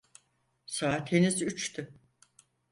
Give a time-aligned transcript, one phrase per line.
[0.65, 1.93] Saat henüz üçtü.